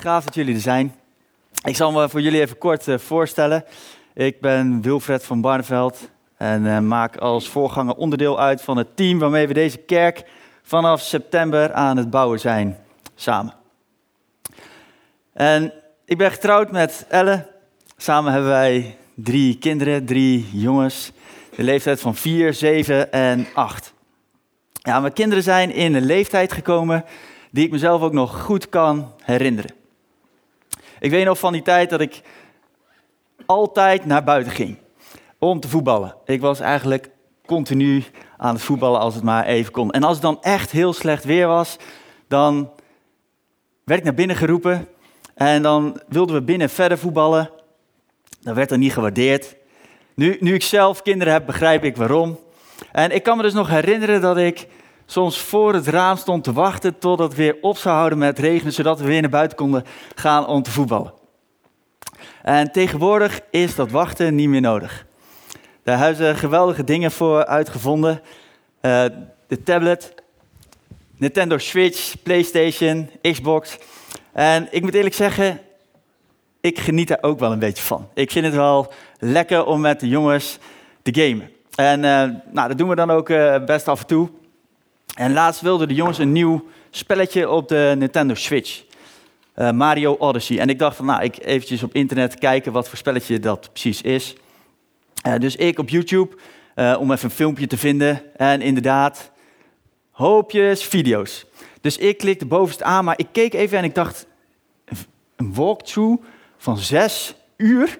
[0.00, 0.94] Gaaf dat jullie er zijn.
[1.64, 3.64] Ik zal me voor jullie even kort uh, voorstellen.
[4.14, 9.18] Ik ben Wilfred van Barneveld en uh, maak als voorganger onderdeel uit van het team
[9.18, 10.24] waarmee we deze kerk
[10.62, 12.78] vanaf september aan het bouwen zijn
[13.14, 13.54] samen.
[15.32, 15.72] En
[16.04, 17.46] ik ben getrouwd met Elle.
[17.96, 21.12] Samen hebben wij drie kinderen, drie jongens.
[21.56, 23.92] De leeftijd van 4, 7 en 8.
[24.72, 27.04] Ja, mijn kinderen zijn in een leeftijd gekomen
[27.50, 29.78] die ik mezelf ook nog goed kan herinneren.
[31.00, 32.22] Ik weet nog van die tijd dat ik
[33.46, 34.78] altijd naar buiten ging
[35.38, 36.14] om te voetballen.
[36.24, 37.10] Ik was eigenlijk
[37.46, 38.04] continu
[38.36, 39.90] aan het voetballen als het maar even kon.
[39.90, 41.76] En als het dan echt heel slecht weer was,
[42.28, 42.70] dan
[43.84, 44.88] werd ik naar binnen geroepen
[45.34, 47.50] en dan wilden we binnen verder voetballen.
[48.40, 49.56] Dat werd dan niet gewaardeerd.
[50.14, 52.38] Nu, nu ik zelf kinderen heb, begrijp ik waarom.
[52.92, 54.66] En ik kan me dus nog herinneren dat ik
[55.10, 58.72] soms voor het raam stond te wachten tot het weer op zou houden met regenen,
[58.72, 61.12] zodat we weer naar buiten konden gaan om te voetballen.
[62.42, 65.06] En tegenwoordig is dat wachten niet meer nodig.
[65.82, 68.20] Daar hebben ze geweldige dingen voor uitgevonden.
[68.82, 69.04] Uh,
[69.46, 70.14] de tablet,
[71.16, 73.78] Nintendo Switch, PlayStation, Xbox.
[74.32, 75.60] En ik moet eerlijk zeggen,
[76.60, 78.08] ik geniet daar ook wel een beetje van.
[78.14, 80.58] Ik vind het wel lekker om met de jongens
[81.02, 81.50] te gamen.
[81.74, 84.28] En uh, nou, dat doen we dan ook uh, best af en toe.
[85.14, 88.82] En laatst wilden de jongens een nieuw spelletje op de Nintendo Switch.
[89.56, 90.58] Uh, Mario Odyssey.
[90.58, 94.02] En ik dacht van, nou, ik eventjes op internet kijken wat voor spelletje dat precies
[94.02, 94.34] is.
[95.26, 96.36] Uh, dus ik op YouTube,
[96.76, 98.36] uh, om even een filmpje te vinden.
[98.36, 99.30] En inderdaad,
[100.10, 101.46] hoopjes video's.
[101.80, 104.26] Dus ik klikte bovenste aan, maar ik keek even en ik dacht,
[105.36, 106.22] een walkthrough
[106.58, 107.98] van zes uur?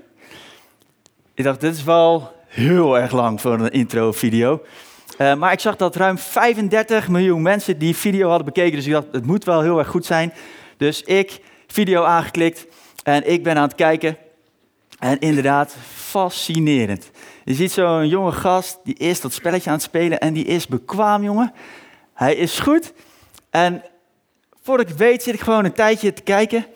[1.34, 4.62] Ik dacht, dit is wel heel erg lang voor een intro-video.
[5.18, 8.76] Uh, maar ik zag dat ruim 35 miljoen mensen die video hadden bekeken.
[8.76, 10.32] Dus ik dacht, het moet wel heel erg goed zijn.
[10.76, 12.66] Dus ik, video aangeklikt
[13.02, 14.16] en ik ben aan het kijken.
[14.98, 17.10] En inderdaad, fascinerend.
[17.44, 20.66] Je ziet zo'n jonge gast, die is dat spelletje aan het spelen en die is
[20.66, 21.52] bekwaam, jongen.
[22.14, 22.92] Hij is goed.
[23.50, 23.82] En
[24.62, 26.66] voordat ik weet, zit ik gewoon een tijdje te kijken.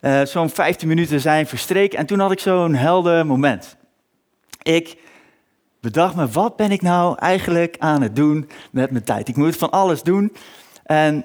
[0.00, 3.76] Uh, zo'n 15 minuten zijn verstreken en toen had ik zo'n helder moment.
[4.62, 4.96] Ik
[5.92, 9.28] bedacht me, wat ben ik nou eigenlijk aan het doen met mijn tijd?
[9.28, 10.32] Ik moet van alles doen.
[10.84, 11.24] En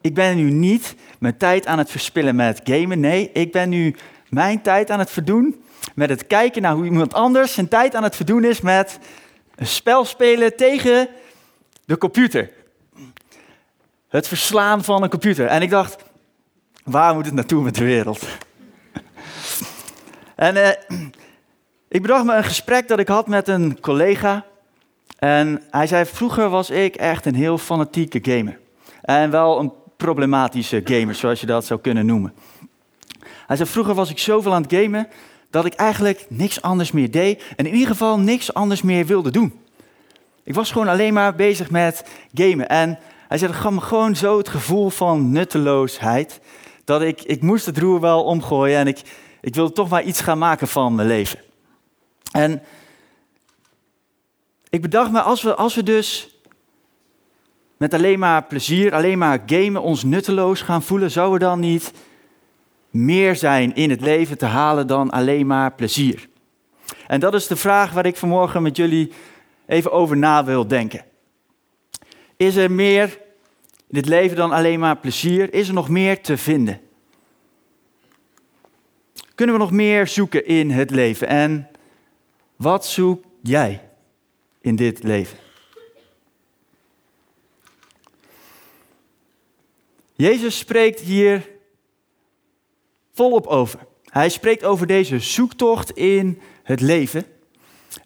[0.00, 3.00] ik ben nu niet mijn tijd aan het verspillen met gamen.
[3.00, 3.94] Nee, ik ben nu
[4.28, 5.64] mijn tijd aan het verdoen
[5.94, 8.98] met het kijken naar hoe iemand anders zijn tijd aan het verdoen is met
[9.54, 11.08] een spel spelen tegen
[11.84, 12.50] de computer.
[14.08, 15.46] Het verslaan van een computer.
[15.46, 16.04] En ik dacht,
[16.84, 18.26] waar moet het naartoe met de wereld?
[20.36, 20.70] en uh,
[21.96, 24.44] ik bedacht me een gesprek dat ik had met een collega.
[25.18, 28.58] En hij zei, vroeger was ik echt een heel fanatieke gamer.
[29.02, 32.34] En wel een problematische gamer, zoals je dat zou kunnen noemen.
[33.46, 35.08] Hij zei, vroeger was ik zoveel aan het gamen
[35.50, 37.42] dat ik eigenlijk niks anders meer deed.
[37.56, 39.60] En in ieder geval niks anders meer wilde doen.
[40.44, 42.68] Ik was gewoon alleen maar bezig met gamen.
[42.68, 46.40] En hij zei, dat gaf me gewoon zo het gevoel van nutteloosheid.
[46.84, 49.00] Dat ik, ik moest het roer wel omgooien en ik,
[49.40, 51.44] ik wilde toch maar iets gaan maken van mijn leven.
[52.36, 52.62] En
[54.68, 56.36] ik bedacht me, als we, als we dus
[57.76, 61.92] met alleen maar plezier, alleen maar gamen, ons nutteloos gaan voelen, zou er dan niet
[62.90, 66.28] meer zijn in het leven te halen dan alleen maar plezier?
[67.06, 69.12] En dat is de vraag waar ik vanmorgen met jullie
[69.66, 71.04] even over na wil denken.
[72.36, 73.18] Is er meer
[73.88, 75.54] in het leven dan alleen maar plezier?
[75.54, 76.80] Is er nog meer te vinden?
[79.34, 81.28] Kunnen we nog meer zoeken in het leven?
[81.28, 81.68] En
[82.56, 83.88] wat zoek jij
[84.60, 85.38] in dit leven?
[90.14, 91.48] Jezus spreekt hier
[93.12, 93.78] volop over.
[94.04, 97.26] Hij spreekt over deze zoektocht in het leven.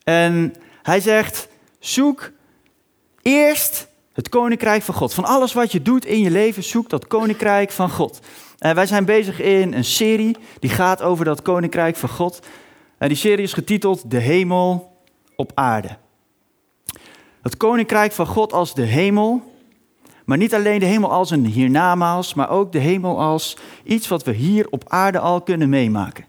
[0.05, 2.31] En hij zegt: zoek
[3.22, 5.15] eerst het koninkrijk van God.
[5.15, 8.21] Van alles wat je doet in je leven, zoek dat koninkrijk van God.
[8.59, 12.41] En wij zijn bezig in een serie die gaat over dat koninkrijk van God.
[13.00, 14.93] En die serie is getiteld De Hemel
[15.37, 15.97] op Aarde.
[17.43, 19.43] Het koninkrijk van God als de hemel,
[20.25, 24.25] maar niet alleen de hemel als een hiernamaals, maar ook de hemel als iets wat
[24.25, 26.25] we hier op aarde al kunnen meemaken.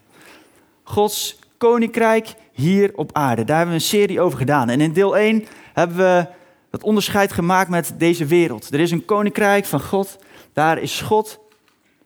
[0.84, 3.44] Gods koninkrijk hier op aarde.
[3.44, 4.70] Daar hebben we een serie over gedaan.
[4.70, 6.28] En in deel 1 hebben we
[6.70, 8.74] dat onderscheid gemaakt met deze wereld.
[8.74, 10.18] Er is een koninkrijk van God.
[10.54, 11.40] Daar is God,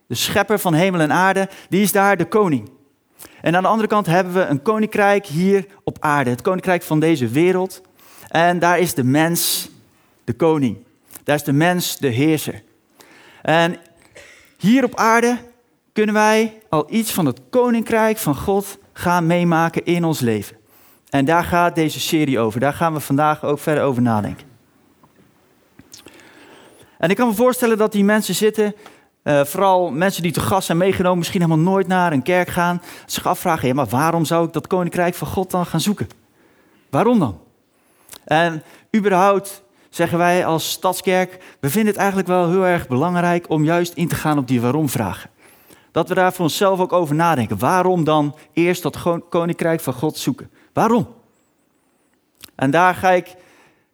[0.07, 2.74] de schepper van hemel en aarde, die is daar de koning.
[3.41, 6.99] En aan de andere kant hebben we een koninkrijk hier op aarde, het koninkrijk van
[6.99, 7.81] deze wereld.
[8.27, 9.69] En daar is de mens
[10.23, 10.77] de koning.
[11.23, 12.63] Daar is de mens de heerser.
[13.41, 13.77] En
[14.57, 15.37] hier op aarde
[15.93, 20.57] kunnen wij al iets van het koninkrijk van God gaan meemaken in ons leven.
[21.09, 22.59] En daar gaat deze serie over.
[22.59, 24.47] Daar gaan we vandaag ook verder over nadenken.
[26.97, 28.75] En ik kan me voorstellen dat die mensen zitten,
[29.25, 32.81] uh, vooral mensen die te gast zijn meegenomen, misschien helemaal nooit naar een kerk gaan,
[33.05, 36.09] zich afvragen, ja, maar waarom zou ik dat koninkrijk van God dan gaan zoeken?
[36.89, 37.39] Waarom dan?
[38.23, 38.63] En
[38.95, 43.93] überhaupt zeggen wij als stadskerk, we vinden het eigenlijk wel heel erg belangrijk om juist
[43.93, 45.29] in te gaan op die waarom-vragen.
[45.91, 47.59] Dat we daar voor onszelf ook over nadenken.
[47.59, 48.97] Waarom dan eerst dat
[49.29, 50.49] koninkrijk van God zoeken?
[50.73, 51.07] Waarom?
[52.55, 53.35] En daar ga ik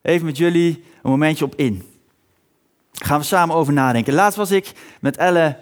[0.01, 1.90] even met jullie een momentje op in.
[2.91, 4.13] Gaan we samen over nadenken.
[4.13, 5.57] Laatst was ik met Elle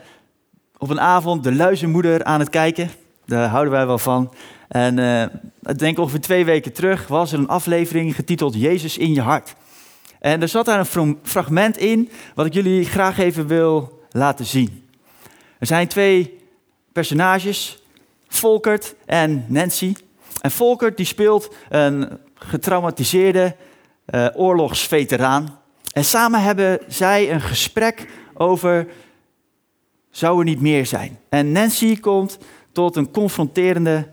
[0.77, 2.89] op een avond de luizenmoeder aan het kijken.
[3.25, 4.33] Daar houden wij wel van.
[4.67, 5.21] En uh,
[5.63, 9.55] ik denk ongeveer twee weken terug was er een aflevering getiteld Jezus in je hart.
[10.19, 14.87] En er zat daar een fragment in wat ik jullie graag even wil laten zien.
[15.59, 16.39] Er zijn twee
[16.91, 17.83] personages,
[18.27, 19.95] Volkert en Nancy.
[20.41, 23.55] En Volkert die speelt een getraumatiseerde
[24.09, 25.58] uh, oorlogsveteraan.
[25.99, 28.87] En samen hebben zij een gesprek over
[30.11, 31.17] zou er niet meer zijn.
[31.29, 32.37] En Nancy komt
[32.71, 34.07] tot een confronterende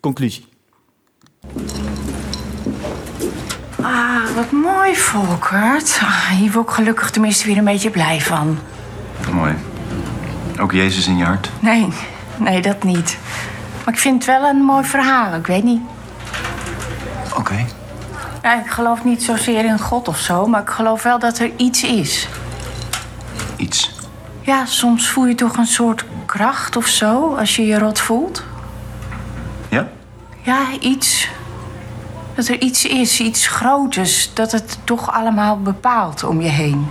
[0.00, 0.46] conclusie.
[3.80, 5.98] Ah, wat mooi, Volkert.
[6.02, 8.58] Ah, hier word ik gelukkig tenminste weer een beetje blij van.
[9.32, 9.54] Mooi.
[10.60, 11.50] Ook Jezus in je hart?
[11.60, 11.88] Nee,
[12.38, 13.18] nee, dat niet.
[13.84, 15.80] Maar ik vind het wel een mooi verhaal, ik weet niet.
[17.36, 17.66] Oké.
[18.44, 21.82] Ik geloof niet zozeer in God of zo, maar ik geloof wel dat er iets
[21.82, 22.28] is.
[23.56, 23.94] Iets?
[24.40, 28.44] Ja, soms voel je toch een soort kracht of zo als je je rot voelt.
[29.68, 29.88] Ja?
[30.42, 31.28] Ja, iets.
[32.34, 36.86] Dat er iets is, iets groters, dat het toch allemaal bepaalt om je heen.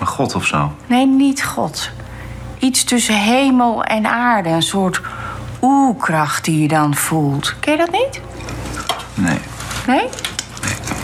[0.00, 0.72] Een God of zo?
[0.86, 1.90] Nee, niet God.
[2.58, 5.00] Iets tussen hemel en aarde, een soort
[5.60, 7.54] oerkracht die je dan voelt.
[7.60, 8.20] Ken je dat niet?
[9.14, 9.38] Nee.
[9.86, 10.08] Nee?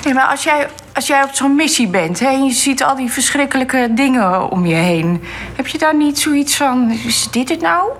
[0.04, 2.96] Nee, maar als jij, als jij op zo'n missie bent hè, en je ziet al
[2.96, 5.24] die verschrikkelijke dingen om je heen,
[5.56, 7.90] heb je dan niet zoiets van: is dit het nou?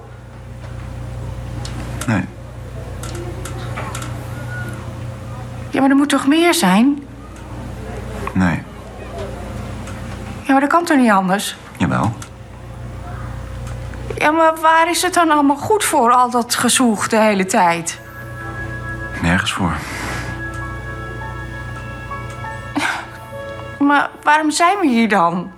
[2.07, 2.25] Nee.
[5.71, 7.07] Ja, maar er moet toch meer zijn?
[8.35, 8.63] Nee.
[10.43, 11.57] Ja, maar dat kan toch niet anders?
[11.77, 12.13] Jawel.
[14.17, 17.99] Ja, maar waar is het dan allemaal goed voor, al dat gezoeg de hele tijd?
[19.23, 19.73] Nergens voor.
[23.81, 25.53] Maar waarom zijn we hier dan?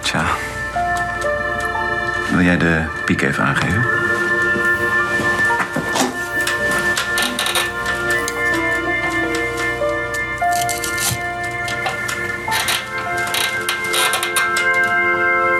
[0.00, 0.24] Tja.
[2.30, 3.82] Wil jij de piek even aangeven?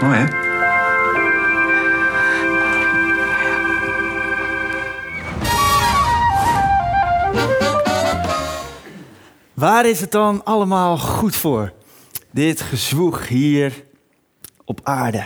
[0.00, 0.44] Mooi, hè?
[9.54, 11.72] Waar is het dan allemaal goed voor?
[12.36, 13.84] Dit gezwoeg hier
[14.64, 15.24] op aarde.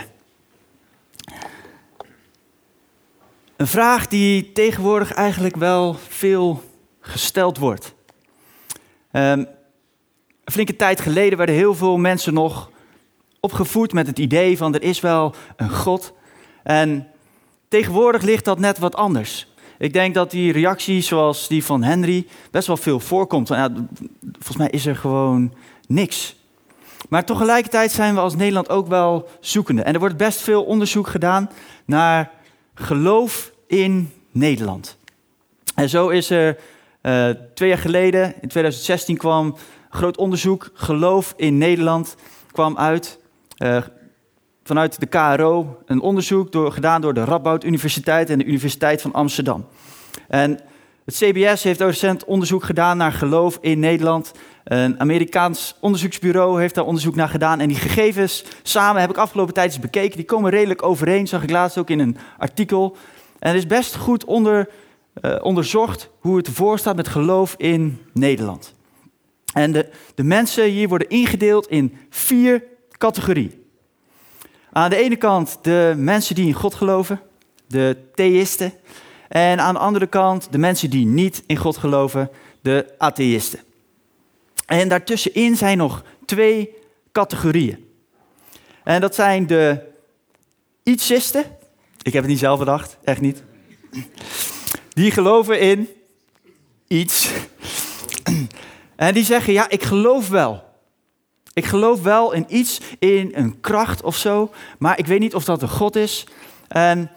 [3.55, 6.63] Een vraag die tegenwoordig eigenlijk wel veel
[6.99, 7.93] gesteld wordt.
[9.11, 9.47] Um, een
[10.45, 12.71] flinke tijd geleden werden heel veel mensen nog
[13.39, 16.13] opgevoed met het idee van er is wel een God.
[16.63, 17.07] En
[17.67, 19.47] tegenwoordig ligt dat net wat anders.
[19.77, 23.47] Ik denk dat die reactie zoals die van Henry best wel veel voorkomt.
[23.47, 23.69] Ja,
[24.31, 25.53] volgens mij is er gewoon
[25.87, 26.39] niks.
[27.11, 29.81] Maar tegelijkertijd zijn we als Nederland ook wel zoekende.
[29.81, 31.49] En er wordt best veel onderzoek gedaan
[31.85, 32.31] naar
[32.73, 34.97] geloof in Nederland.
[35.75, 36.57] En zo is er
[37.01, 39.55] uh, twee jaar geleden, in 2016, kwam
[39.89, 42.15] groot onderzoek, geloof in Nederland,
[42.51, 43.19] kwam uit.
[43.57, 43.77] Uh,
[44.63, 49.13] vanuit de KRO een onderzoek door, gedaan door de Radboud Universiteit en de Universiteit van
[49.13, 49.67] Amsterdam.
[50.27, 50.59] En
[51.05, 54.31] het CBS heeft recent onderzoek gedaan naar geloof in Nederland.
[54.63, 57.59] Een Amerikaans onderzoeksbureau heeft daar onderzoek naar gedaan.
[57.59, 60.17] En die gegevens samen heb ik afgelopen tijd eens bekeken.
[60.17, 62.97] Die komen redelijk overeen, zag ik laatst ook in een artikel.
[63.39, 64.69] En het is best goed onder,
[65.21, 68.73] uh, onderzocht hoe het ervoor staat met geloof in Nederland.
[69.53, 72.63] En de, de mensen hier worden ingedeeld in vier
[72.97, 73.63] categorieën.
[74.71, 77.21] Aan de ene kant de mensen die in God geloven,
[77.67, 78.73] de theïsten.
[79.31, 82.29] En aan de andere kant de mensen die niet in God geloven,
[82.61, 83.59] de atheïsten.
[84.65, 86.69] En daartussenin zijn nog twee
[87.11, 87.85] categorieën.
[88.83, 89.81] En dat zijn de
[90.83, 91.43] ietsisten.
[92.01, 93.43] Ik heb het niet zelf bedacht, echt niet.
[94.93, 95.89] Die geloven in
[96.87, 97.29] iets.
[98.95, 100.63] En die zeggen, ja, ik geloof wel.
[101.53, 105.43] Ik geloof wel in iets, in een kracht of zo, maar ik weet niet of
[105.43, 106.27] dat een God is.
[106.67, 107.11] En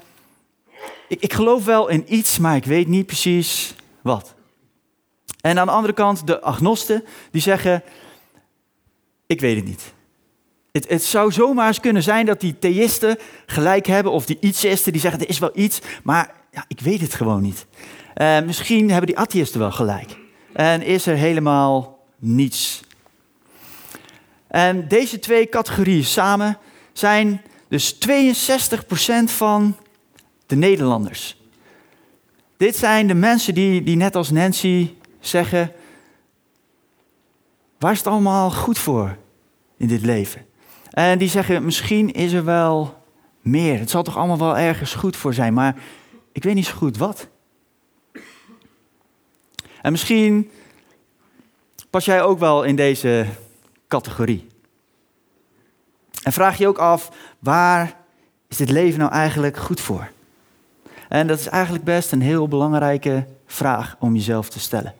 [1.08, 4.34] ik, ik geloof wel in iets, maar ik weet niet precies wat.
[5.40, 7.82] En aan de andere kant de agnosten, die zeggen,
[9.26, 9.92] ik weet het niet.
[10.72, 14.92] Het, het, zou zomaar eens kunnen zijn dat die theïsten gelijk hebben, of die ietsisten
[14.92, 17.66] die zeggen er is wel iets, maar ja, ik weet het gewoon niet.
[18.16, 20.16] Uh, misschien hebben die atheïsten wel gelijk.
[20.52, 22.82] En is er helemaal niets.
[24.46, 26.58] En deze twee categorieën samen
[26.92, 27.98] zijn dus 62%
[29.24, 29.76] van
[30.54, 31.36] de Nederlanders.
[32.56, 35.72] Dit zijn de mensen die, die net als Nancy zeggen,
[37.78, 39.16] waar is het allemaal goed voor
[39.76, 40.46] in dit leven?
[40.90, 43.02] En die zeggen, misschien is er wel
[43.40, 43.78] meer.
[43.78, 45.76] Het zal toch allemaal wel ergens goed voor zijn, maar
[46.32, 47.28] ik weet niet zo goed wat.
[49.82, 50.50] En misschien
[51.90, 53.26] pas jij ook wel in deze
[53.88, 54.46] categorie.
[56.22, 57.96] En vraag je ook af, waar
[58.48, 60.12] is dit leven nou eigenlijk goed voor?
[61.08, 64.94] En dat is eigenlijk best een heel belangrijke vraag om jezelf te stellen.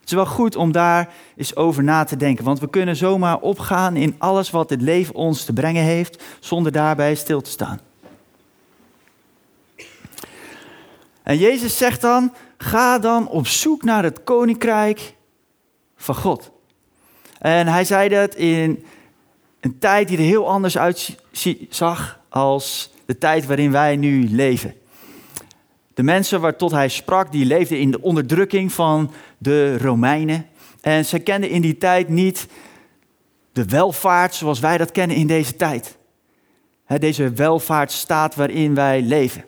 [0.00, 3.38] Het is wel goed om daar eens over na te denken, want we kunnen zomaar
[3.38, 7.80] opgaan in alles wat het leven ons te brengen heeft, zonder daarbij stil te staan.
[11.22, 15.14] En Jezus zegt dan: ga dan op zoek naar het koninkrijk
[15.96, 16.50] van God.
[17.38, 18.84] En hij zei dat in
[19.60, 24.74] een tijd die er heel anders uitzag als de tijd waarin wij nu leven.
[25.94, 30.46] De mensen waar tot hij sprak, die leefden in de onderdrukking van de Romeinen.
[30.80, 32.46] En ze kenden in die tijd niet
[33.52, 35.96] de welvaart zoals wij dat kennen in deze tijd.
[36.98, 39.44] Deze welvaartsstaat waarin wij leven.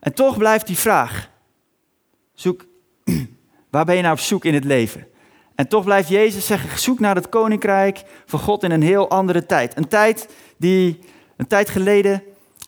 [0.00, 1.30] En toch blijft die vraag:
[2.34, 2.64] zoek,
[3.70, 5.06] waar ben je nou op zoek in het leven?
[5.54, 9.46] En toch blijft Jezus zeggen: zoek naar het koninkrijk van God in een heel andere
[9.46, 9.76] tijd.
[9.76, 10.98] Een tijd die
[11.38, 12.22] een tijd geleden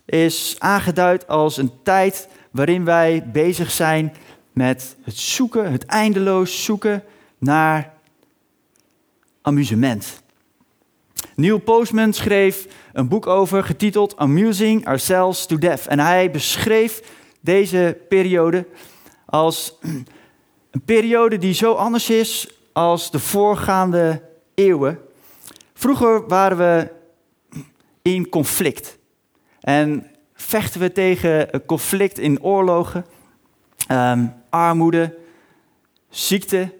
[0.04, 4.12] is aangeduid als een tijd waarin wij bezig zijn
[4.52, 7.04] met het zoeken, het eindeloos zoeken
[7.38, 7.92] naar
[9.42, 10.22] amusement.
[11.34, 15.86] Neil Postman schreef een boek over getiteld Amusing Ourselves to Death.
[15.86, 17.02] En hij beschreef
[17.40, 18.66] deze periode
[19.26, 19.78] als
[20.70, 24.22] een periode die zo anders is als de voorgaande
[24.54, 24.98] eeuwen.
[25.74, 26.98] Vroeger waren we
[28.02, 28.98] in conflict.
[29.60, 33.06] En vechten we tegen conflict in oorlogen,
[33.90, 35.18] um, armoede,
[36.08, 36.74] ziekte.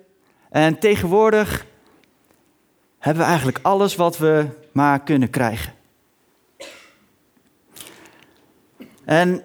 [0.50, 1.66] En tegenwoordig
[2.98, 5.72] hebben we eigenlijk alles wat we maar kunnen krijgen.
[9.04, 9.44] En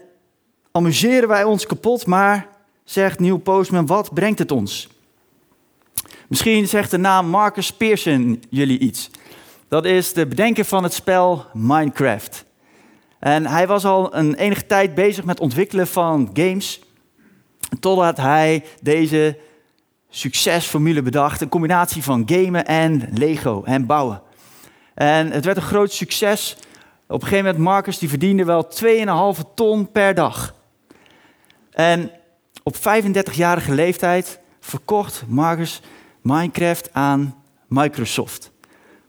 [0.72, 2.48] amuseren wij ons kapot, maar
[2.84, 4.90] zegt Neil Postman, wat brengt het ons?
[6.28, 9.10] Misschien zegt de naam Marcus Pearson jullie iets.
[9.68, 12.46] Dat is de bedenker van het spel Minecraft.
[13.20, 16.80] En hij was al een enige tijd bezig met ontwikkelen van games.
[17.80, 19.38] Totdat hij deze
[20.10, 21.42] succesformule bedacht.
[21.42, 24.22] Een combinatie van gamen en Lego en bouwen.
[24.94, 26.58] En het werd een groot succes.
[27.08, 28.68] Op een gegeven moment, Marcus die verdiende wel
[29.36, 30.56] 2,5 ton per dag.
[31.72, 32.12] En
[32.64, 35.82] op 35-jarige leeftijd verkocht Marcus
[36.22, 38.54] Minecraft aan Microsoft.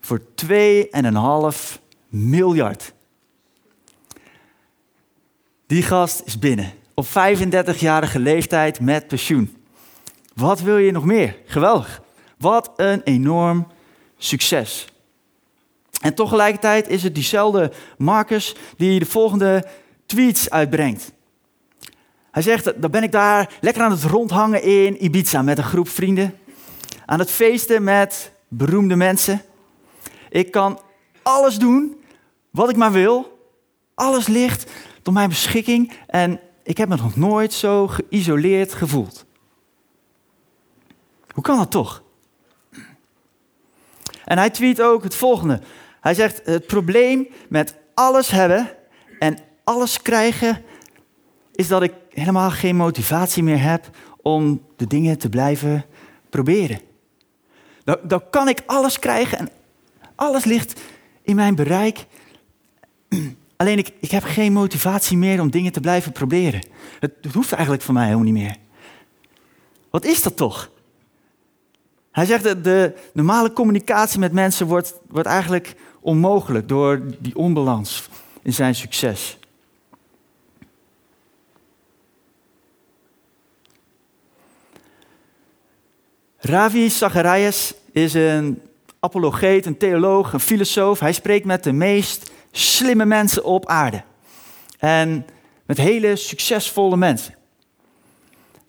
[0.06, 2.92] Voor 2,5 miljard.
[5.66, 6.72] Die gast is binnen.
[6.94, 9.56] Op 35-jarige leeftijd met pensioen.
[10.34, 11.36] Wat wil je nog meer?
[11.46, 12.02] Geweldig.
[12.38, 13.66] Wat een enorm
[14.18, 14.86] succes.
[16.00, 19.68] En tegelijkertijd is het diezelfde Marcus die de volgende
[20.06, 21.12] tweets uitbrengt.
[22.30, 25.88] Hij zegt, dan ben ik daar lekker aan het rondhangen in Ibiza met een groep
[25.88, 26.38] vrienden.
[27.06, 29.42] Aan het feesten met beroemde mensen.
[30.37, 30.81] Ik kan
[31.23, 32.00] alles doen
[32.50, 33.38] wat ik maar wil.
[33.95, 34.71] Alles ligt
[35.02, 39.25] tot mijn beschikking en ik heb me nog nooit zo geïsoleerd gevoeld.
[41.33, 42.02] Hoe kan dat toch?
[44.25, 45.61] En hij tweet ook het volgende.
[46.00, 48.76] Hij zegt: Het probleem met alles hebben
[49.19, 50.64] en alles krijgen
[51.52, 53.90] is dat ik helemaal geen motivatie meer heb
[54.23, 55.85] om de dingen te blijven
[56.31, 56.81] proberen.
[58.02, 59.49] Dan, kan ik alles krijgen en
[60.16, 60.80] alles ligt
[61.23, 62.06] in mijn bereik.
[63.56, 66.61] Alleen ik, ik heb geen motivatie meer om dingen te blijven proberen.
[67.00, 68.56] Het, het hoeft eigenlijk voor mij helemaal niet meer.
[69.90, 70.70] Wat is dat toch?
[72.11, 78.08] Hij zegt dat de normale communicatie met mensen wordt, wordt eigenlijk onmogelijk door die onbalans
[78.42, 79.38] in zijn succes.
[86.38, 88.62] Ravi Zacharias is een
[89.00, 91.00] apologeet, een theoloog, een filosoof.
[91.00, 94.03] Hij spreekt met de meest slimme mensen op aarde.
[94.79, 95.26] En
[95.67, 97.35] met hele succesvolle mensen.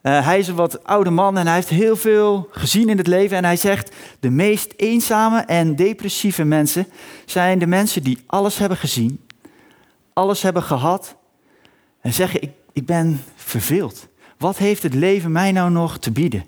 [0.01, 3.07] Uh, hij is een wat oude man en hij heeft heel veel gezien in het
[3.07, 3.37] leven.
[3.37, 6.87] En hij zegt, de meest eenzame en depressieve mensen
[7.25, 9.25] zijn de mensen die alles hebben gezien,
[10.13, 11.15] alles hebben gehad
[12.01, 14.07] en zeggen, ik, ik ben verveeld.
[14.37, 16.45] Wat heeft het leven mij nou nog te bieden?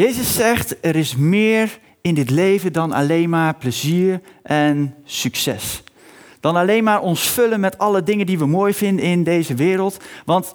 [0.00, 5.82] Jezus zegt, er is meer in dit leven dan alleen maar plezier en succes.
[6.40, 9.96] Dan alleen maar ons vullen met alle dingen die we mooi vinden in deze wereld.
[10.24, 10.52] Want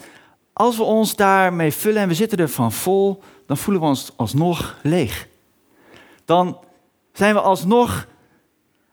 [0.53, 4.13] als we ons daarmee vullen en we zitten er van vol, dan voelen we ons
[4.15, 5.27] alsnog leeg.
[6.25, 6.59] Dan
[7.13, 8.07] zijn we alsnog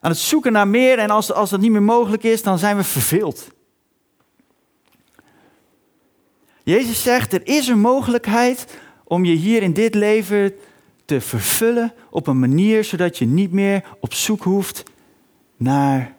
[0.01, 2.77] aan het zoeken naar meer en als, als dat niet meer mogelijk is, dan zijn
[2.77, 3.49] we verveeld.
[6.63, 8.67] Jezus zegt, er is een mogelijkheid
[9.13, 10.55] om je hier in dit leven
[11.05, 14.83] te vervullen op een manier zodat je niet meer op zoek hoeft
[15.57, 16.15] naar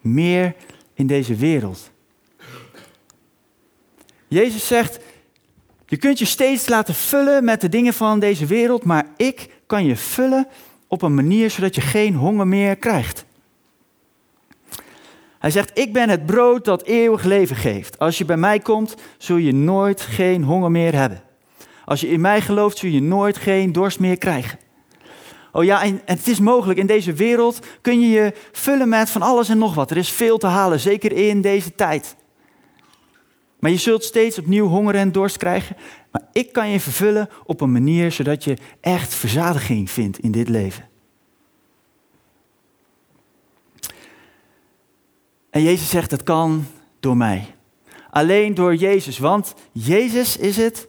[0.00, 0.54] meer
[0.94, 1.90] in deze wereld.
[4.28, 4.98] Jezus zegt,
[5.86, 9.84] je kunt je steeds laten vullen met de dingen van deze wereld, maar ik kan
[9.84, 10.46] je vullen
[10.86, 13.24] op een manier zodat je geen honger meer krijgt.
[15.38, 17.98] Hij zegt, ik ben het brood dat eeuwig leven geeft.
[17.98, 21.23] Als je bij mij komt, zul je nooit geen honger meer hebben.
[21.84, 24.58] Als je in mij gelooft, zul je nooit geen dorst meer krijgen.
[25.52, 26.78] Oh ja, en, het is mogelijk.
[26.78, 29.90] In deze wereld kun je je vullen met van alles en nog wat.
[29.90, 32.16] Er is veel te halen, zeker in deze tijd.
[33.58, 35.76] Maar je zult steeds opnieuw honger en dorst krijgen.
[36.10, 40.48] Maar ik kan je vervullen op een manier zodat je echt verzadiging vindt in dit
[40.48, 40.88] leven.
[45.50, 46.66] En Jezus zegt, dat kan
[47.00, 47.46] door mij.
[48.10, 50.88] Alleen door Jezus, want Jezus is het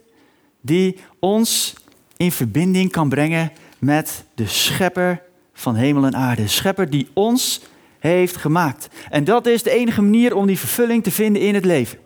[0.66, 1.74] die ons
[2.18, 5.22] in verbinding kan brengen met de schepper
[5.54, 6.42] van hemel en aarde.
[6.42, 7.62] De schepper die ons
[8.00, 8.88] heeft gemaakt.
[9.10, 12.00] En dat is de enige manier om die vervulling te vinden in het leven.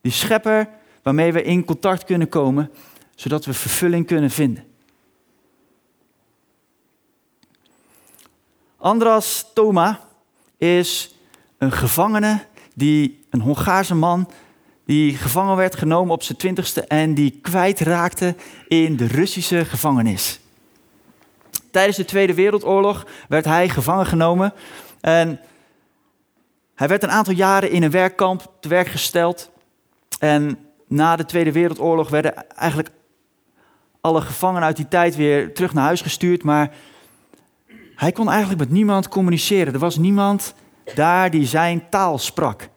[0.00, 0.68] Die schepper
[1.02, 2.70] waarmee we in contact kunnen komen,
[3.14, 4.64] zodat we vervulling kunnen vinden.
[8.76, 10.00] Andras Thoma
[10.58, 11.14] is
[11.58, 14.28] een gevangene, die, een Hongaarse man,
[14.90, 18.34] die gevangen werd genomen op zijn twintigste en die kwijtraakte
[18.68, 20.40] in de Russische gevangenis.
[21.70, 24.52] Tijdens de Tweede Wereldoorlog werd hij gevangen genomen
[25.00, 25.40] en
[26.74, 29.50] hij werd een aantal jaren in een werkkamp te werk gesteld.
[30.18, 32.90] En na de Tweede Wereldoorlog werden eigenlijk
[34.00, 36.74] alle gevangenen uit die tijd weer terug naar huis gestuurd, maar
[37.94, 39.72] hij kon eigenlijk met niemand communiceren.
[39.72, 40.54] Er was niemand
[40.94, 42.68] daar die zijn taal sprak.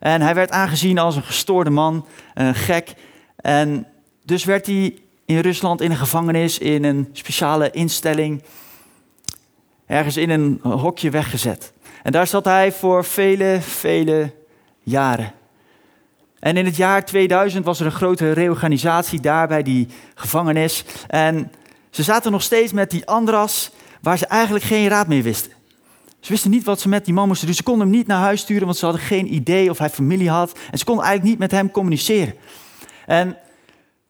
[0.00, 2.94] En hij werd aangezien als een gestoorde man, een gek.
[3.36, 3.86] En
[4.24, 8.42] dus werd hij in Rusland in een gevangenis, in een speciale instelling,
[9.86, 11.72] ergens in een hokje weggezet.
[12.02, 14.32] En daar zat hij voor vele, vele
[14.82, 15.32] jaren.
[16.38, 20.84] En in het jaar 2000 was er een grote reorganisatie daar bij die gevangenis.
[21.06, 21.52] En
[21.90, 25.52] ze zaten nog steeds met die Andras, waar ze eigenlijk geen raad meer wisten.
[26.20, 27.56] Ze wisten niet wat ze met die man moesten doen.
[27.56, 30.30] Ze konden hem niet naar huis sturen, want ze hadden geen idee of hij familie
[30.30, 30.58] had.
[30.70, 32.34] En ze konden eigenlijk niet met hem communiceren.
[33.06, 33.36] En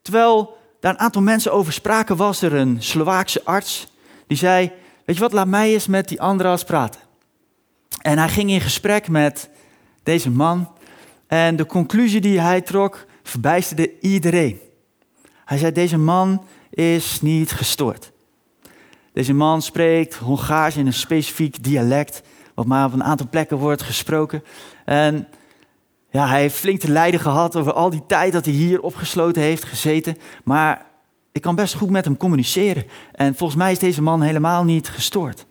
[0.02, 3.88] terwijl daar een aantal mensen over spraken, was er een Slovaakse arts
[4.26, 4.72] die zei:
[5.04, 7.00] Weet je wat, laat mij eens met die Andras praten.
[7.98, 9.50] En hij ging in gesprek met
[10.02, 10.72] deze man.
[11.26, 14.60] En de conclusie die hij trok verbijsterde iedereen.
[15.44, 18.12] Hij zei: Deze man is niet gestoord.
[19.18, 22.22] Deze man spreekt Hongaars in een specifiek dialect,
[22.54, 24.44] wat maar op een aantal plekken wordt gesproken.
[24.84, 25.28] En
[26.10, 29.42] ja, hij heeft flink te lijden gehad over al die tijd dat hij hier opgesloten
[29.42, 30.16] heeft gezeten.
[30.44, 30.86] Maar
[31.32, 32.84] ik kan best goed met hem communiceren.
[33.12, 35.46] En volgens mij is deze man helemaal niet gestoord.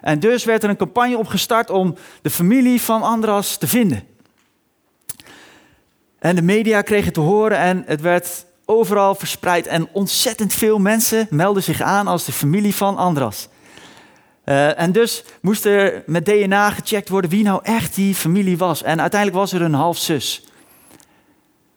[0.00, 4.02] En dus werd er een campagne opgestart om de familie van Andras te vinden.
[6.18, 9.66] En de media kregen te horen en het werd overal verspreid.
[9.66, 13.48] En ontzettend veel mensen melden zich aan als de familie van Andras.
[14.44, 18.82] Uh, en dus moest er met DNA gecheckt worden wie nou echt die familie was.
[18.82, 20.44] En uiteindelijk was er een halfzus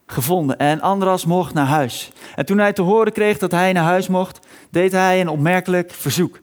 [0.05, 0.57] gevonden.
[0.57, 2.11] En Andras mocht naar huis.
[2.35, 5.91] En toen hij te horen kreeg dat hij naar huis mocht, deed hij een opmerkelijk
[5.91, 6.39] verzoek.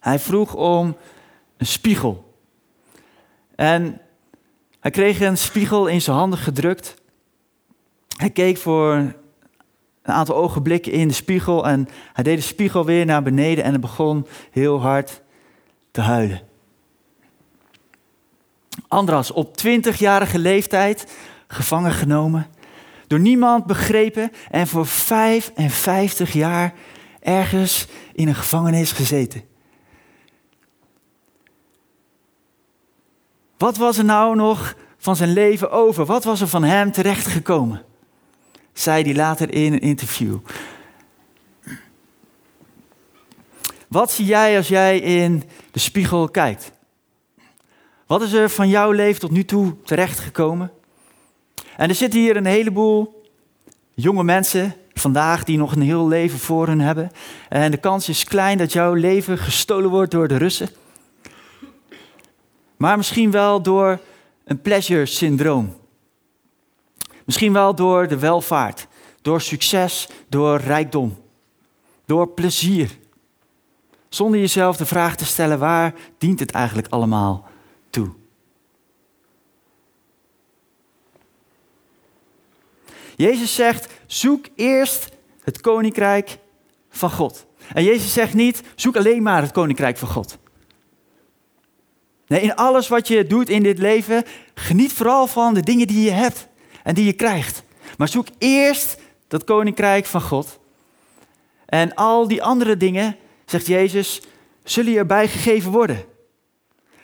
[0.00, 0.96] Hij vroeg om
[1.56, 2.34] een spiegel.
[3.54, 4.00] En
[4.80, 6.94] hij kreeg een spiegel in zijn handen gedrukt.
[8.16, 9.14] Hij keek voor een
[10.02, 13.80] aantal ogenblikken in de spiegel en hij deed de spiegel weer naar beneden en hij
[13.80, 15.22] begon heel hard
[15.90, 16.40] te huilen.
[18.88, 22.46] Andras, op 20-jarige leeftijd gevangen genomen,
[23.06, 26.74] door niemand begrepen en voor 55 jaar
[27.20, 29.42] ergens in een gevangenis gezeten.
[33.58, 36.04] Wat was er nou nog van zijn leven over?
[36.04, 37.84] Wat was er van hem terechtgekomen?
[38.78, 40.38] Zei hij later in een interview.
[43.88, 46.72] Wat zie jij als jij in de spiegel kijkt?
[48.06, 50.72] Wat is er van jouw leven tot nu toe terechtgekomen?
[51.76, 53.22] En er zitten hier een heleboel
[53.94, 57.10] jonge mensen vandaag die nog een heel leven voor hun hebben.
[57.48, 60.68] En de kans is klein dat jouw leven gestolen wordt door de Russen.
[62.76, 64.00] Maar misschien wel door
[64.44, 65.76] een pleasure syndroom.
[67.26, 68.86] Misschien wel door de welvaart,
[69.22, 71.18] door succes, door rijkdom,
[72.04, 72.98] door plezier.
[74.08, 77.48] Zonder jezelf de vraag te stellen waar dient het eigenlijk allemaal
[77.90, 78.08] toe.
[83.16, 85.08] Jezus zegt: zoek eerst
[85.42, 86.38] het koninkrijk
[86.90, 87.46] van God.
[87.74, 90.38] En Jezus zegt niet: zoek alleen maar het koninkrijk van God.
[92.26, 96.04] Nee, in alles wat je doet in dit leven, geniet vooral van de dingen die
[96.04, 96.48] je hebt
[96.86, 97.62] en die je krijgt.
[97.98, 100.58] Maar zoek eerst dat koninkrijk van God.
[101.66, 104.22] En al die andere dingen, zegt Jezus,
[104.64, 106.04] zullen je erbij gegeven worden.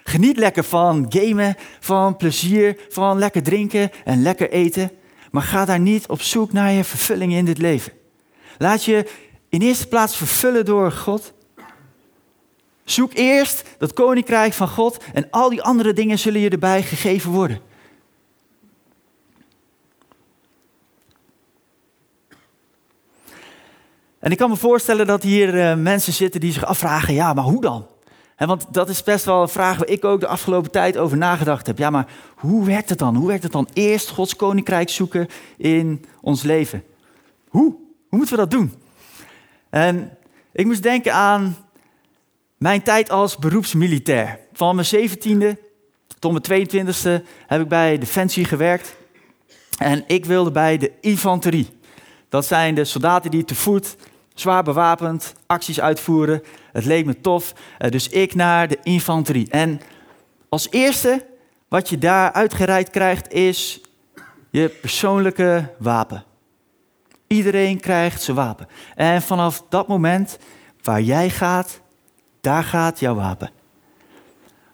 [0.03, 4.91] Geniet lekker van gamen, van plezier, van lekker drinken en lekker eten.
[5.31, 7.93] Maar ga daar niet op zoek naar je vervulling in dit leven.
[8.57, 9.09] Laat je
[9.49, 11.33] in eerste plaats vervullen door God.
[12.83, 17.31] Zoek eerst dat koninkrijk van God en al die andere dingen zullen je erbij gegeven
[17.31, 17.71] worden.
[24.23, 27.43] En ik kan me voorstellen dat hier uh, mensen zitten die zich afvragen, ja, maar
[27.43, 27.87] hoe dan?
[28.37, 31.67] want dat is best wel een vraag waar ik ook de afgelopen tijd over nagedacht
[31.67, 31.77] heb.
[31.77, 33.15] Ja, maar hoe werkt het dan?
[33.15, 36.83] Hoe werkt het dan eerst Gods koninkrijk zoeken in ons leven?
[37.47, 37.75] Hoe?
[38.09, 38.73] Hoe moeten we dat doen?
[39.69, 40.17] En
[40.51, 41.57] ik moest denken aan
[42.57, 44.39] mijn tijd als beroepsmilitair.
[44.53, 45.59] Van mijn 17e
[46.19, 48.95] tot mijn 22e heb ik bij Defensie gewerkt.
[49.77, 51.69] En ik wilde bij de infanterie.
[52.29, 53.95] Dat zijn de soldaten die te voet,
[54.33, 56.43] zwaar bewapend, acties uitvoeren.
[56.71, 59.49] Het leek me tof, eh, dus ik naar de infanterie.
[59.49, 59.81] En
[60.49, 61.25] als eerste
[61.67, 63.81] wat je daar uitgereikt krijgt is
[64.49, 66.23] je persoonlijke wapen.
[67.27, 68.67] Iedereen krijgt zijn wapen.
[68.95, 70.37] En vanaf dat moment
[70.81, 71.81] waar jij gaat,
[72.41, 73.51] daar gaat jouw wapen.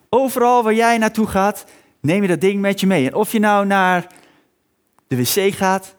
[0.10, 1.66] Overal waar jij naartoe gaat,
[2.00, 3.08] neem je dat ding met je mee.
[3.08, 4.08] En of je nou naar
[5.08, 5.96] de wc gaat,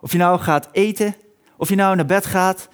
[0.00, 1.14] of je nou gaat eten,
[1.56, 2.68] of je nou naar bed gaat,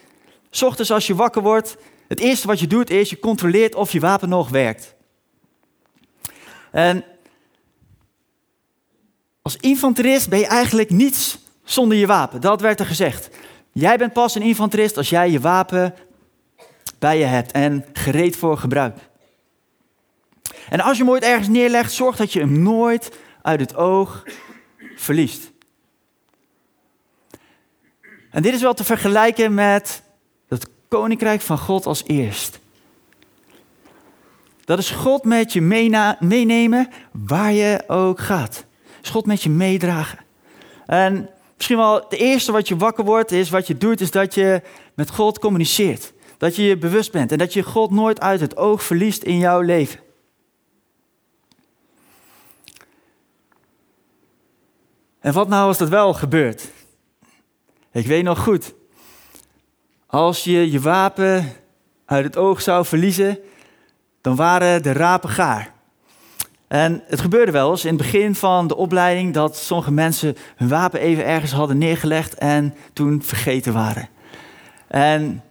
[0.60, 1.76] ochtends als je wakker wordt,
[2.08, 4.94] het eerste wat je doet is je controleert of je wapen nog werkt.
[6.70, 7.04] En
[9.42, 12.40] als infanterist ben je eigenlijk niets zonder je wapen.
[12.40, 13.30] Dat werd er gezegd.
[13.72, 15.94] Jij bent pas een infanterist als jij je wapen
[16.98, 18.98] bij je hebt en gereed voor gebruik.
[20.68, 23.12] En als je hem ooit ergens neerlegt, zorg dat je hem nooit
[23.42, 24.22] uit het oog
[24.96, 25.50] verliest.
[28.30, 30.02] En dit is wel te vergelijken met
[30.92, 32.61] koninkrijk van God als eerst.
[34.64, 35.61] Dat is God met je
[36.20, 38.64] meenemen waar je ook gaat.
[39.02, 40.18] Is God met je meedragen.
[40.87, 44.35] En misschien wel het eerste wat je wakker wordt, is wat je doet, is dat
[44.35, 44.62] je
[44.94, 46.12] met God communiceert.
[46.38, 49.38] Dat je je bewust bent en dat je God nooit uit het oog verliest in
[49.38, 50.00] jouw leven.
[55.20, 56.68] En wat nou als dat wel gebeurt?
[57.92, 58.74] Ik weet nog goed,
[60.12, 61.53] als je je wapen
[62.05, 63.38] uit het oog zou verliezen,
[64.20, 65.72] dan waren de rapen gaar.
[66.68, 70.68] En het gebeurde wel eens in het begin van de opleiding dat sommige mensen hun
[70.68, 74.09] wapen even ergens hadden neergelegd en toen vergeten waren.
[74.88, 75.42] En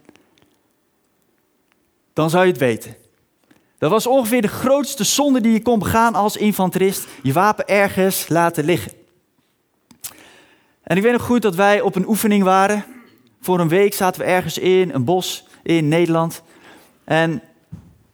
[2.12, 2.96] dan zou je het weten.
[3.78, 8.28] Dat was ongeveer de grootste zonde die je kon begaan als infanterist, je wapen ergens
[8.28, 8.92] laten liggen.
[10.82, 12.84] En ik weet nog goed dat wij op een oefening waren.
[13.44, 16.42] Voor een week zaten we ergens in een bos in Nederland.
[17.04, 17.42] En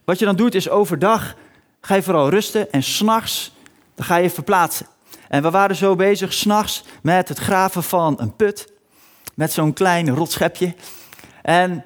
[0.04, 1.36] wat je dan doet is overdag
[1.80, 3.56] ga je vooral rusten en s'nachts
[3.94, 4.86] dan ga je verplaatsen.
[5.28, 8.72] En we waren zo bezig s'nachts met het graven van een put.
[9.34, 10.74] Met zo'n klein rotschepje.
[11.42, 11.84] En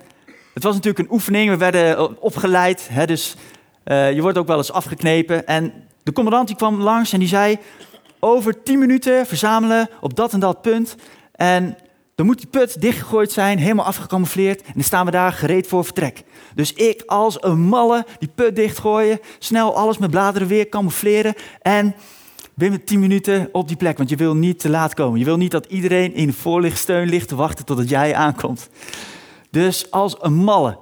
[0.54, 3.36] het was natuurlijk een oefening, we werden opgeleid, hè, dus
[3.84, 5.46] uh, je wordt ook wel eens afgeknepen.
[5.46, 7.58] En de commandant die kwam langs en die zei,
[8.20, 10.96] over tien minuten verzamelen op dat en dat punt.
[11.32, 11.76] En
[12.22, 14.62] dan moet die put dichtgegooid zijn, helemaal afgecamoufleerd.
[14.62, 16.22] En dan staan we daar gereed voor vertrek.
[16.54, 21.34] Dus ik als een malle die put dichtgooien, snel alles met bladeren weer camoufleren.
[21.62, 21.94] En
[22.54, 25.18] binnen 10 minuten op die plek, want je wil niet te laat komen.
[25.18, 28.68] Je wil niet dat iedereen in voorlichtsteun ligt te wachten totdat jij aankomt.
[29.50, 30.78] Dus als een malle.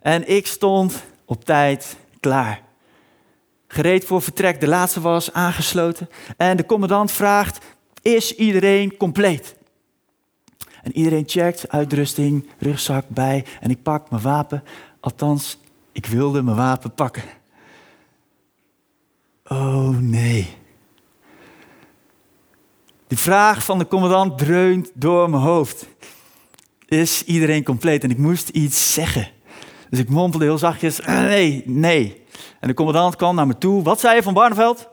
[0.00, 2.62] En ik stond op tijd klaar.
[3.68, 6.08] Gereed voor vertrek, de laatste was aangesloten.
[6.36, 7.64] En de commandant vraagt,
[8.02, 9.54] is iedereen compleet?
[10.84, 13.44] En iedereen checkt, uitrusting, rugzak bij.
[13.60, 14.62] En ik pak mijn wapen.
[15.00, 15.58] Althans,
[15.92, 17.22] ik wilde mijn wapen pakken.
[19.44, 20.56] Oh nee.
[23.06, 25.86] Die vraag van de commandant dreunt door mijn hoofd.
[26.86, 28.04] Is iedereen compleet?
[28.04, 29.28] En ik moest iets zeggen.
[29.90, 32.22] Dus ik mompelde heel zachtjes, "Eh, nee, nee.
[32.60, 33.82] En de commandant kwam naar me toe.
[33.82, 34.88] Wat zei je van Barneveld?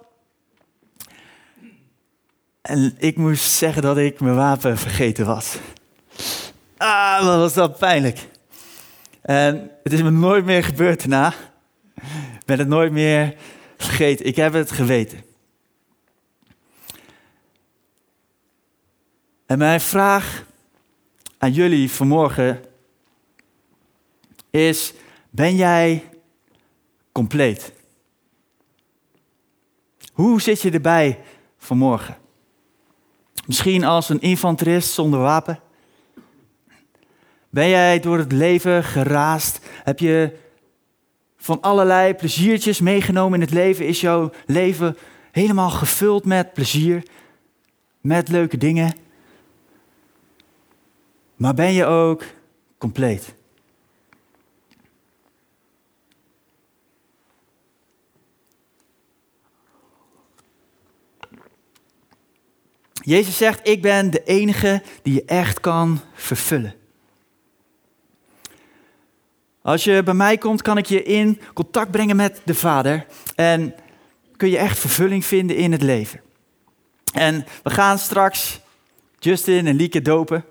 [2.61, 5.57] En ik moest zeggen dat ik mijn wapen vergeten was.
[6.81, 8.27] Ah, wat was dat pijnlijk.
[9.21, 11.33] En het is me nooit meer gebeurd daarna.
[12.39, 13.35] Ik ben het nooit meer
[13.77, 14.25] vergeten.
[14.25, 15.23] Ik heb het geweten.
[19.45, 20.45] En mijn vraag
[21.37, 22.63] aan jullie vanmorgen
[24.49, 24.93] is:
[25.29, 26.09] ben jij
[27.11, 27.73] compleet?
[30.13, 31.19] Hoe zit je erbij
[31.57, 32.17] vanmorgen?
[33.45, 35.59] Misschien als een infanterist zonder wapen?
[37.51, 39.59] Ben jij door het leven geraast?
[39.83, 40.37] Heb je
[41.37, 43.87] van allerlei pleziertjes meegenomen in het leven?
[43.87, 44.97] Is jouw leven
[45.31, 47.03] helemaal gevuld met plezier,
[48.01, 48.95] met leuke dingen?
[51.35, 52.23] Maar ben je ook
[52.77, 53.33] compleet?
[62.93, 66.80] Jezus zegt, ik ben de enige die je echt kan vervullen.
[69.61, 73.75] Als je bij mij komt, kan ik je in contact brengen met de Vader en
[74.37, 76.21] kun je echt vervulling vinden in het leven.
[77.13, 78.59] En we gaan straks
[79.19, 80.45] Justin en Lieke dopen.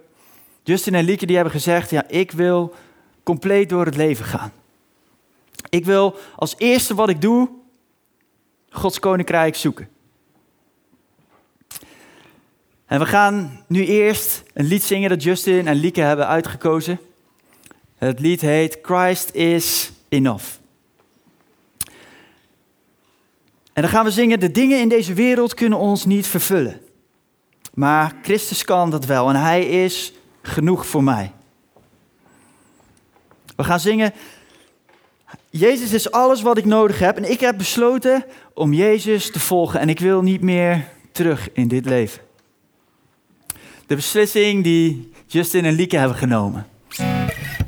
[0.63, 2.75] Justin en Lieke die hebben gezegd, ja, ik wil
[3.23, 4.53] compleet door het leven gaan.
[5.69, 7.49] Ik wil als eerste wat ik doe,
[8.71, 9.89] Gods koninkrijk zoeken.
[12.87, 17.01] En we gaan nu eerst een lied zingen dat Justin en Lieke hebben uitgekozen.
[18.01, 20.45] Het lied heet Christ is Enough.
[23.73, 26.81] En dan gaan we zingen, de dingen in deze wereld kunnen ons niet vervullen.
[27.75, 31.33] Maar Christus kan dat wel en hij is genoeg voor mij.
[33.57, 34.13] We gaan zingen,
[35.51, 39.81] Jezus is alles wat ik nodig heb en ik heb besloten om Jezus te volgen
[39.81, 42.23] en ik wil niet meer terug in dit leven.
[43.87, 46.67] De beslissing die Justin en Lieke hebben genomen.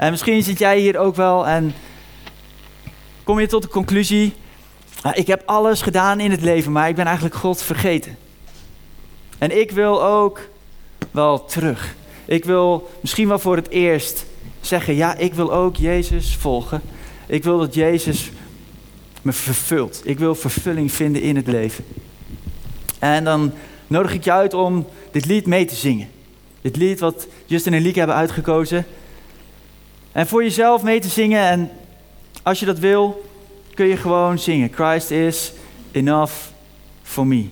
[0.03, 1.75] En misschien zit jij hier ook wel en
[3.25, 4.33] kom je tot de conclusie,
[5.03, 8.17] "Ah, ik heb alles gedaan in het leven, maar ik ben eigenlijk God vergeten.
[9.39, 10.49] En ik wil ook
[11.11, 11.95] wel terug.
[12.25, 14.25] Ik wil misschien wel voor het eerst
[14.61, 16.83] zeggen, ja, ik wil ook Jezus volgen.
[17.27, 18.31] Ik wil dat Jezus
[19.23, 20.01] me vervult.
[20.05, 21.85] Ik wil vervulling vinden in het leven.
[22.99, 23.53] En dan
[23.87, 26.09] nodig ik je uit om dit lied mee te zingen.
[26.61, 28.87] Dit lied wat Justin en Lieke hebben uitgekozen.
[30.13, 31.43] En voor jezelf mee te zingen.
[31.43, 31.71] En
[32.43, 33.31] als je dat wil,
[33.75, 34.71] kun je gewoon zingen.
[34.75, 35.53] Christ is
[35.93, 36.33] enough
[37.03, 37.49] for me.